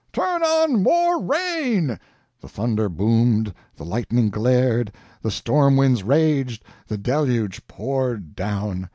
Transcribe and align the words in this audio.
turn 0.11 0.41
on 0.41 0.81
more 0.81 1.21
rain!" 1.21 1.99
The 2.39 2.47
thunder 2.47 2.89
boomed, 2.89 3.53
the 3.75 3.85
lightning 3.85 4.31
glared, 4.31 4.91
the 5.21 5.29
storm 5.29 5.77
winds 5.77 6.01
raged, 6.01 6.63
the 6.87 6.97
deluge 6.97 7.61
poured 7.67 8.35
down. 8.35 8.89